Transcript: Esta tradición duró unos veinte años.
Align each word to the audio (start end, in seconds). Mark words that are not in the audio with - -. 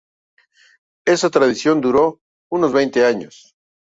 Esta 1.05 1.29
tradición 1.29 1.79
duró 1.79 2.21
unos 2.51 2.73
veinte 2.73 3.05
años. 3.05 3.53